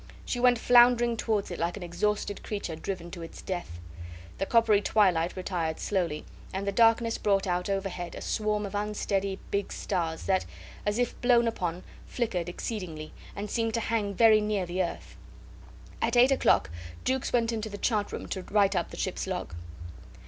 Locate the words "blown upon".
11.21-11.83